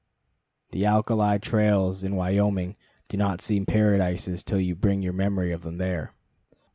[0.71, 2.75] The alkali trails in Wyoming
[3.07, 6.15] do not seem paradises till you bring your memory of them here.